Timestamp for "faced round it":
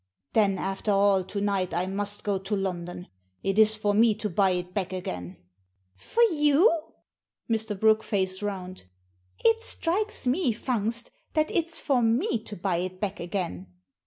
8.01-9.61